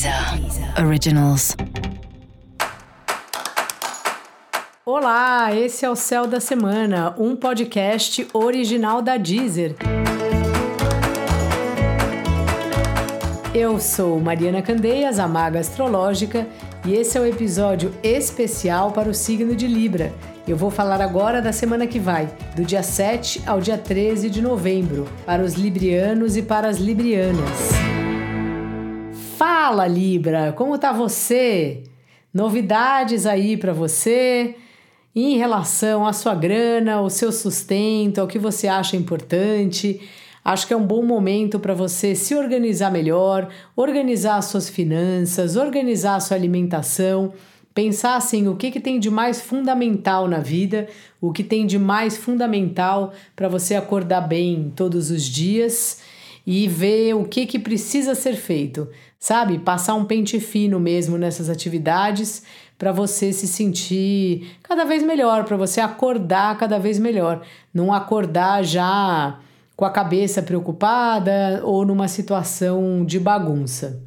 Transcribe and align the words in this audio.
Deezer 0.00 0.82
Originals. 0.82 1.54
Olá, 4.86 5.54
esse 5.54 5.84
é 5.84 5.90
o 5.90 5.94
Céu 5.94 6.26
da 6.26 6.40
Semana, 6.40 7.14
um 7.18 7.36
podcast 7.36 8.26
original 8.32 9.02
da 9.02 9.18
Deezer. 9.18 9.76
Eu 13.54 13.78
sou 13.78 14.18
Mariana 14.18 14.62
Candeias, 14.62 15.18
a 15.18 15.28
maga 15.28 15.58
astrológica, 15.58 16.46
e 16.86 16.94
esse 16.94 17.18
é 17.18 17.20
o 17.20 17.26
episódio 17.26 17.92
especial 18.02 18.92
para 18.92 19.10
o 19.10 19.12
signo 19.12 19.54
de 19.54 19.66
Libra. 19.66 20.14
Eu 20.48 20.56
vou 20.56 20.70
falar 20.70 21.02
agora 21.02 21.42
da 21.42 21.52
semana 21.52 21.86
que 21.86 21.98
vai, 21.98 22.26
do 22.56 22.64
dia 22.64 22.82
7 22.82 23.42
ao 23.46 23.60
dia 23.60 23.76
13 23.76 24.30
de 24.30 24.40
novembro, 24.40 25.06
para 25.26 25.42
os 25.42 25.54
librianos 25.54 26.38
e 26.38 26.42
para 26.42 26.68
as 26.68 26.78
librianas. 26.78 27.79
Fala, 29.40 29.86
Libra, 29.86 30.52
como 30.52 30.76
tá 30.76 30.92
você? 30.92 31.84
Novidades 32.30 33.24
aí 33.24 33.56
para 33.56 33.72
você 33.72 34.54
em 35.16 35.38
relação 35.38 36.06
à 36.06 36.12
sua 36.12 36.34
grana, 36.34 36.96
ao 36.96 37.08
seu 37.08 37.32
sustento, 37.32 38.18
ao 38.18 38.26
que 38.26 38.38
você 38.38 38.68
acha 38.68 38.98
importante. 38.98 39.98
Acho 40.44 40.66
que 40.66 40.74
é 40.74 40.76
um 40.76 40.86
bom 40.86 41.02
momento 41.02 41.58
para 41.58 41.72
você 41.72 42.14
se 42.14 42.34
organizar 42.34 42.90
melhor, 42.90 43.48
organizar 43.74 44.36
as 44.36 44.44
suas 44.44 44.68
finanças, 44.68 45.56
organizar 45.56 46.20
sua 46.20 46.36
alimentação, 46.36 47.32
pensar 47.74 48.16
assim 48.16 48.46
o 48.46 48.56
que, 48.56 48.70
que 48.70 48.78
tem 48.78 49.00
de 49.00 49.08
mais 49.08 49.40
fundamental 49.40 50.28
na 50.28 50.40
vida, 50.40 50.86
o 51.18 51.32
que 51.32 51.42
tem 51.42 51.66
de 51.66 51.78
mais 51.78 52.14
fundamental 52.14 53.14
para 53.34 53.48
você 53.48 53.74
acordar 53.74 54.20
bem 54.20 54.70
todos 54.76 55.10
os 55.10 55.22
dias 55.22 56.02
e 56.46 56.66
ver 56.66 57.14
o 57.14 57.24
que, 57.24 57.46
que 57.46 57.58
precisa 57.58 58.14
ser 58.14 58.34
feito, 58.34 58.88
sabe? 59.18 59.58
Passar 59.58 59.94
um 59.94 60.04
pente 60.04 60.40
fino 60.40 60.80
mesmo 60.80 61.18
nessas 61.18 61.48
atividades 61.48 62.42
para 62.78 62.92
você 62.92 63.32
se 63.32 63.46
sentir 63.46 64.56
cada 64.62 64.84
vez 64.84 65.02
melhor, 65.02 65.44
para 65.44 65.56
você 65.56 65.80
acordar 65.80 66.56
cada 66.56 66.78
vez 66.78 66.98
melhor, 66.98 67.42
não 67.74 67.92
acordar 67.92 68.64
já 68.64 69.38
com 69.76 69.84
a 69.84 69.90
cabeça 69.90 70.42
preocupada 70.42 71.60
ou 71.64 71.84
numa 71.84 72.08
situação 72.08 73.04
de 73.04 73.18
bagunça. 73.18 74.02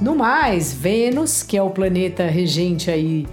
No 0.00 0.14
mais, 0.14 0.72
Vênus, 0.72 1.42
que 1.42 1.56
é 1.56 1.62
o 1.62 1.68
planeta 1.70 2.24
regente 2.24 2.90
aí 2.90 3.26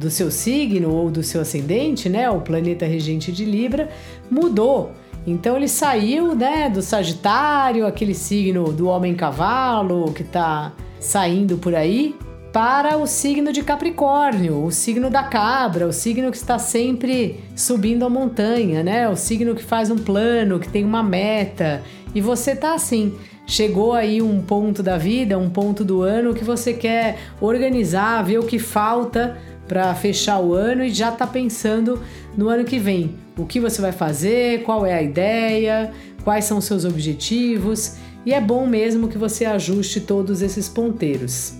do 0.00 0.10
seu 0.10 0.30
signo 0.30 0.90
ou 0.90 1.10
do 1.10 1.22
seu 1.22 1.42
ascendente, 1.42 2.08
né, 2.08 2.30
o 2.30 2.40
planeta 2.40 2.86
regente 2.86 3.30
de 3.30 3.44
Libra, 3.44 3.90
mudou. 4.30 4.92
Então 5.26 5.56
ele 5.56 5.68
saiu, 5.68 6.34
né, 6.34 6.70
do 6.70 6.80
Sagitário, 6.80 7.86
aquele 7.86 8.14
signo 8.14 8.72
do 8.72 8.88
homem 8.88 9.14
cavalo 9.14 10.10
que 10.12 10.22
está 10.22 10.72
saindo 10.98 11.58
por 11.58 11.74
aí, 11.74 12.16
para 12.50 12.96
o 12.96 13.06
signo 13.06 13.52
de 13.52 13.62
Capricórnio, 13.62 14.64
o 14.64 14.72
signo 14.72 15.10
da 15.10 15.22
cabra, 15.22 15.86
o 15.86 15.92
signo 15.92 16.30
que 16.30 16.36
está 16.36 16.58
sempre 16.58 17.38
subindo 17.54 18.04
a 18.04 18.08
montanha, 18.08 18.82
né? 18.82 19.08
O 19.08 19.14
signo 19.14 19.54
que 19.54 19.62
faz 19.62 19.90
um 19.90 19.98
plano, 19.98 20.58
que 20.58 20.68
tem 20.68 20.84
uma 20.84 21.02
meta. 21.02 21.82
E 22.12 22.20
você 22.20 22.56
tá 22.56 22.74
assim, 22.74 23.14
chegou 23.46 23.92
aí 23.92 24.20
um 24.20 24.42
ponto 24.42 24.82
da 24.82 24.98
vida, 24.98 25.38
um 25.38 25.48
ponto 25.48 25.84
do 25.84 26.02
ano 26.02 26.34
que 26.34 26.42
você 26.42 26.72
quer 26.72 27.18
organizar, 27.40 28.24
ver 28.24 28.38
o 28.38 28.44
que 28.44 28.58
falta 28.58 29.38
para 29.70 29.94
fechar 29.94 30.40
o 30.40 30.52
ano 30.52 30.82
e 30.82 30.90
já 30.90 31.12
tá 31.12 31.24
pensando 31.24 32.02
no 32.36 32.48
ano 32.48 32.64
que 32.64 32.76
vem. 32.76 33.14
O 33.38 33.46
que 33.46 33.60
você 33.60 33.80
vai 33.80 33.92
fazer, 33.92 34.64
qual 34.64 34.84
é 34.84 34.92
a 34.92 35.00
ideia, 35.00 35.92
quais 36.24 36.44
são 36.44 36.58
os 36.58 36.64
seus 36.64 36.84
objetivos, 36.84 37.94
e 38.26 38.34
é 38.34 38.40
bom 38.40 38.66
mesmo 38.66 39.06
que 39.06 39.16
você 39.16 39.44
ajuste 39.44 40.00
todos 40.00 40.42
esses 40.42 40.68
ponteiros. 40.68 41.54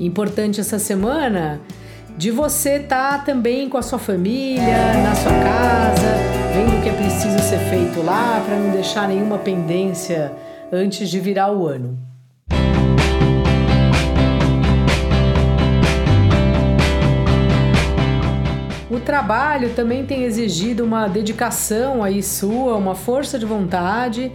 Importante 0.00 0.58
essa 0.58 0.78
semana 0.78 1.60
de 2.16 2.30
você 2.30 2.76
estar 2.76 3.18
tá 3.18 3.24
também 3.24 3.68
com 3.68 3.76
a 3.76 3.82
sua 3.82 3.98
família, 3.98 4.94
na 5.02 5.14
sua 5.14 5.32
casa, 5.32 6.16
vendo 6.54 6.78
o 6.78 6.82
que 6.82 6.88
é 6.88 6.92
preciso 6.94 7.38
ser 7.40 7.58
feito 7.68 8.00
lá 8.00 8.42
para 8.42 8.56
não 8.56 8.70
deixar 8.70 9.06
nenhuma 9.06 9.36
pendência 9.36 10.32
antes 10.72 11.10
de 11.10 11.20
virar 11.20 11.52
o 11.52 11.66
ano. 11.66 12.03
Trabalho 19.24 19.70
também 19.70 20.04
tem 20.04 20.24
exigido 20.24 20.84
uma 20.84 21.08
dedicação 21.08 22.04
aí 22.04 22.22
sua, 22.22 22.76
uma 22.76 22.94
força 22.94 23.38
de 23.38 23.46
vontade. 23.46 24.30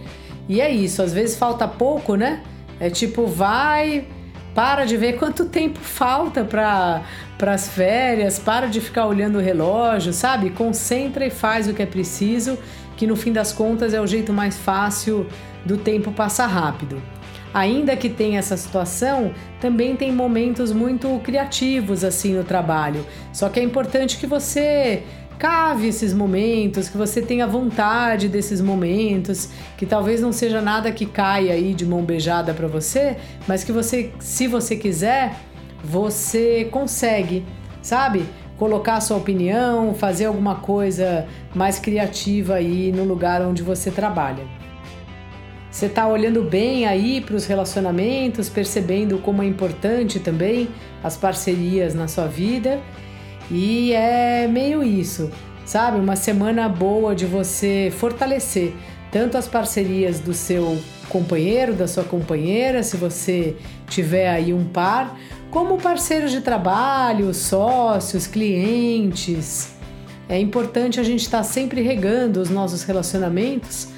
E 0.48 0.60
é 0.60 0.68
isso, 0.68 1.00
às 1.00 1.12
vezes 1.12 1.36
falta 1.36 1.68
pouco, 1.68 2.16
né? 2.16 2.42
É 2.80 2.90
tipo, 2.90 3.24
vai, 3.24 4.08
para 4.52 4.84
de 4.84 4.96
ver 4.96 5.16
quanto 5.16 5.44
tempo 5.44 5.78
falta 5.78 6.42
para 6.42 7.04
as 7.52 7.68
férias, 7.68 8.40
para 8.40 8.66
de 8.66 8.80
ficar 8.80 9.06
olhando 9.06 9.38
o 9.38 9.40
relógio, 9.40 10.12
sabe? 10.12 10.50
Concentra 10.50 11.24
e 11.24 11.30
faz 11.30 11.68
o 11.68 11.72
que 11.72 11.82
é 11.82 11.86
preciso, 11.86 12.58
que 12.96 13.06
no 13.06 13.14
fim 13.14 13.32
das 13.32 13.52
contas 13.52 13.94
é 13.94 14.00
o 14.00 14.06
jeito 14.08 14.32
mais 14.32 14.58
fácil 14.58 15.24
do 15.64 15.76
tempo 15.76 16.10
passar 16.10 16.48
rápido. 16.48 17.00
Ainda 17.52 17.96
que 17.96 18.08
tenha 18.08 18.38
essa 18.38 18.56
situação, 18.56 19.32
também 19.60 19.96
tem 19.96 20.12
momentos 20.12 20.72
muito 20.72 21.20
criativos 21.24 22.04
assim 22.04 22.34
no 22.34 22.44
trabalho. 22.44 23.04
Só 23.32 23.48
que 23.48 23.58
é 23.58 23.62
importante 23.62 24.18
que 24.18 24.26
você 24.26 25.02
cave 25.40 25.88
esses 25.88 26.12
momentos, 26.12 26.90
que 26.90 26.98
você 26.98 27.22
tenha 27.22 27.46
vontade 27.46 28.28
desses 28.28 28.60
momentos, 28.60 29.48
que 29.78 29.86
talvez 29.86 30.20
não 30.20 30.32
seja 30.32 30.60
nada 30.60 30.92
que 30.92 31.06
caia 31.06 31.54
aí 31.54 31.72
de 31.72 31.86
mão 31.86 32.02
beijada 32.02 32.52
para 32.52 32.68
você, 32.68 33.16
mas 33.48 33.64
que 33.64 33.72
você, 33.72 34.12
se 34.20 34.46
você 34.46 34.76
quiser, 34.76 35.34
você 35.82 36.68
consegue, 36.70 37.42
sabe? 37.80 38.26
Colocar 38.58 39.00
sua 39.00 39.16
opinião, 39.16 39.94
fazer 39.94 40.26
alguma 40.26 40.56
coisa 40.56 41.26
mais 41.54 41.78
criativa 41.78 42.56
aí 42.56 42.92
no 42.92 43.04
lugar 43.04 43.40
onde 43.40 43.62
você 43.62 43.90
trabalha. 43.90 44.44
Você 45.70 45.86
está 45.86 46.08
olhando 46.08 46.42
bem 46.42 46.86
aí 46.86 47.20
para 47.20 47.36
os 47.36 47.46
relacionamentos, 47.46 48.48
percebendo 48.48 49.18
como 49.18 49.42
é 49.42 49.46
importante 49.46 50.18
também 50.18 50.68
as 51.02 51.16
parcerias 51.16 51.94
na 51.94 52.08
sua 52.08 52.26
vida 52.26 52.80
e 53.50 53.92
é 53.92 54.48
meio 54.48 54.82
isso, 54.82 55.30
sabe? 55.64 55.98
Uma 55.98 56.16
semana 56.16 56.68
boa 56.68 57.14
de 57.14 57.24
você 57.26 57.92
fortalecer 57.96 58.74
tanto 59.10 59.36
as 59.36 59.48
parcerias 59.48 60.20
do 60.20 60.32
seu 60.32 60.78
companheiro, 61.08 61.74
da 61.74 61.88
sua 61.88 62.04
companheira, 62.04 62.82
se 62.82 62.96
você 62.96 63.56
tiver 63.88 64.28
aí 64.28 64.54
um 64.54 64.64
par, 64.64 65.18
como 65.50 65.78
parceiros 65.78 66.30
de 66.30 66.40
trabalho, 66.40 67.34
sócios, 67.34 68.28
clientes. 68.28 69.74
É 70.28 70.38
importante 70.38 71.00
a 71.00 71.02
gente 71.02 71.22
estar 71.22 71.38
tá 71.38 71.44
sempre 71.44 71.82
regando 71.82 72.40
os 72.40 72.48
nossos 72.50 72.84
relacionamentos, 72.84 73.88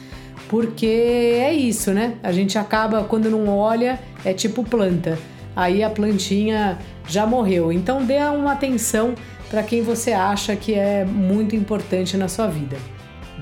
porque 0.53 0.85
é 0.85 1.51
isso, 1.51 1.95
né? 1.95 2.19
A 2.23 2.31
gente 2.31 2.59
acaba, 2.59 3.05
quando 3.05 3.31
não 3.31 3.49
olha, 3.49 3.99
é 4.23 4.35
tipo 4.35 4.63
planta. 4.63 5.19
Aí 5.57 5.83
a 5.83 5.89
plantinha 5.89 6.79
já 7.09 7.25
morreu. 7.25 7.73
Então 7.73 8.05
dê 8.05 8.19
uma 8.19 8.53
atenção 8.53 9.15
para 9.49 9.63
quem 9.63 9.81
você 9.81 10.13
acha 10.13 10.55
que 10.55 10.75
é 10.75 11.07
muito 11.07 11.57
importante 11.57 12.19
na 12.19 12.29
sua 12.29 12.49
vida. 12.49 12.77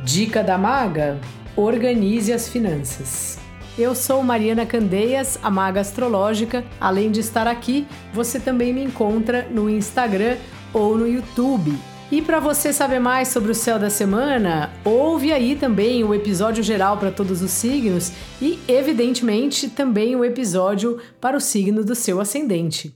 Dica 0.04 0.40
da 0.44 0.56
maga: 0.56 1.18
organize 1.56 2.32
as 2.32 2.48
finanças. 2.48 3.40
Eu 3.76 3.92
sou 3.96 4.22
Mariana 4.22 4.64
Candeias, 4.64 5.36
a 5.42 5.50
maga 5.50 5.80
astrológica. 5.80 6.64
Além 6.80 7.10
de 7.10 7.18
estar 7.18 7.48
aqui, 7.48 7.88
você 8.14 8.38
também 8.38 8.72
me 8.72 8.84
encontra 8.84 9.48
no 9.50 9.68
Instagram 9.68 10.36
ou 10.72 10.96
no 10.96 11.08
YouTube. 11.08 11.76
E 12.10 12.20
para 12.20 12.40
você 12.40 12.72
saber 12.72 12.98
mais 12.98 13.28
sobre 13.28 13.52
o 13.52 13.54
céu 13.54 13.78
da 13.78 13.88
semana, 13.88 14.70
ouve 14.84 15.32
aí 15.32 15.54
também 15.54 16.02
o 16.02 16.12
episódio 16.12 16.60
geral 16.60 16.96
para 16.96 17.12
todos 17.12 17.40
os 17.40 17.52
signos 17.52 18.10
e, 18.42 18.58
evidentemente, 18.66 19.68
também 19.68 20.16
o 20.16 20.24
episódio 20.24 20.98
para 21.20 21.36
o 21.36 21.40
signo 21.40 21.84
do 21.84 21.94
seu 21.94 22.20
ascendente. 22.20 22.92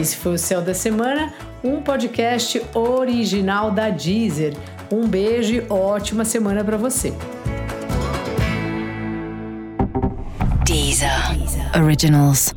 Esse 0.00 0.16
foi 0.16 0.34
o 0.34 0.38
Céu 0.38 0.62
da 0.62 0.72
Semana, 0.72 1.34
um 1.62 1.82
podcast 1.82 2.62
original 2.74 3.70
da 3.70 3.90
Deezer. 3.90 4.54
Um 4.90 5.06
beijo 5.06 5.54
e 5.54 5.66
ótima 5.68 6.24
semana 6.24 6.64
para 6.64 6.76
você. 6.78 7.12
Deezer. 10.64 11.38
Deezer. 11.38 11.82
Originals. 11.82 12.52